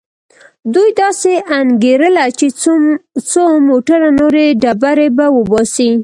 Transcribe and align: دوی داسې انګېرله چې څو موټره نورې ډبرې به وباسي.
دوی 0.73 0.89
داسې 1.01 1.31
انګېرله 1.59 2.25
چې 2.39 2.47
څو 3.31 3.43
موټره 3.67 4.09
نورې 4.19 4.47
ډبرې 4.61 5.07
به 5.17 5.25
وباسي. 5.37 5.91